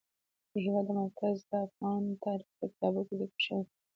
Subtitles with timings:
[0.51, 3.73] د هېواد مرکز د افغان تاریخ په کتابونو کې ذکر شوی دي.